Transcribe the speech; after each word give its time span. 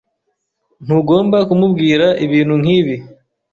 Ntugomba 0.85 1.37
kumubwira 1.47 2.07
ibintu 2.25 2.55
nkibi. 2.61 2.95